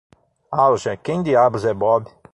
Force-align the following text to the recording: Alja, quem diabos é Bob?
Alja, 0.63 0.97
quem 0.97 1.21
diabos 1.21 1.63
é 1.63 1.75
Bob? 1.75 2.09